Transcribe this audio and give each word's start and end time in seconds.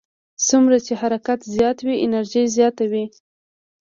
څومره 0.47 0.77
چې 0.85 0.93
حرکت 1.01 1.39
زیات 1.55 1.77
وي 1.85 1.95
انرژي 2.05 2.43
زیاته 2.55 2.85
وي. 2.91 3.05